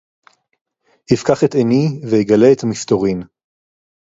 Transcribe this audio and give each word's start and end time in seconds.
יִּפְקַח 1.11 1.39
אֶת 1.43 1.53
עֵינַי 1.59 1.83
וִיגַלֶּה 2.11 2.51
אֶת 2.53 2.63
הַמִּסְתּוֹרִין 2.63 3.19